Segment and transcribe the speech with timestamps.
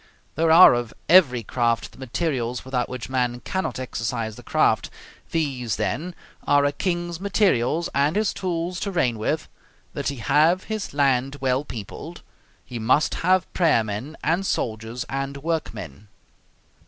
[0.33, 4.89] There are of every craft the materials without which man cannot exercise the craft.
[5.29, 6.15] These, then,
[6.47, 9.47] are a king's materials and his tools to reign with:
[9.93, 12.23] that he have his land well peopled;
[12.65, 16.07] he must have prayer men, and soldiers, and workmen.